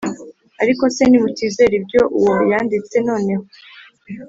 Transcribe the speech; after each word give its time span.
Ariko 0.63 0.83
se 0.95 1.03
nimutizera 1.07 1.73
ibyo 1.79 2.01
uwo 2.17 2.33
yanditse 2.51 2.95
noneho 3.07 3.43